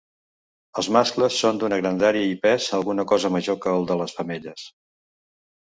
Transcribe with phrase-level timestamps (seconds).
[0.81, 4.69] Els mascles són d'una grandària i pes alguna cosa major que el de les femelles.